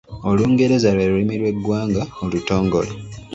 Olungereza 0.29 0.89
lwe 0.95 1.05
lulimi 1.09 1.35
lw’eggwanga 1.41 2.03
olutongole. 2.23 2.91